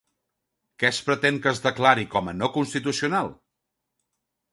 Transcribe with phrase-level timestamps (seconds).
[0.83, 3.31] Què es pretén que es declari com a no-constitucional?